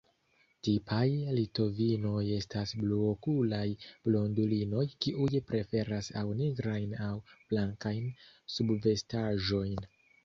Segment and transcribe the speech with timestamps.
[0.67, 1.01] Tipaj
[1.39, 3.65] litovinoj estas bluokulaj
[4.09, 7.15] blondulinoj, kiuj preferas aŭ nigrajn aŭ
[7.53, 8.13] blankajn
[8.59, 9.79] subvestaĵojn.